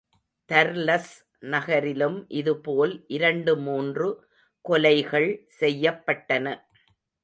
[0.49, 1.11] தர்லஸ்
[1.39, 4.09] நகரிலும் இதுபோல் இரண்டு மூன்று
[4.65, 5.31] கொலைகள்
[5.59, 6.47] செய்யப்பட்டன.